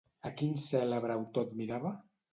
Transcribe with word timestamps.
A 0.29 0.29
quin 0.39 0.55
cèlebre 0.61 1.19
autor 1.19 1.47
admirava? 1.49 1.97